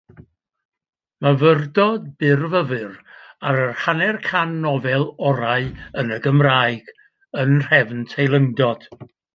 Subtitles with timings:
[1.25, 2.97] Myfyrdod byrfyfyr
[3.51, 5.71] ar yr hanner can nofel orau
[6.03, 6.93] yn y Gymraeg,
[7.43, 8.95] yn nhrefn teilyngdod.